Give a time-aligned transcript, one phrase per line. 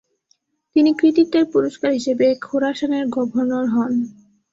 [0.75, 3.93] তিনি কৃত্বিত্বের পুরস্কার হিসেবে খোরাসানের গভর্নর হন।